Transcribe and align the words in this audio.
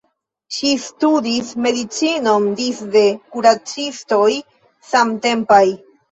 Ŝi 0.53 0.69
studis 0.83 1.49
medicinon 1.65 2.47
disde 2.61 3.03
kuracistoj 3.35 4.31
samtempaj. 4.95 5.61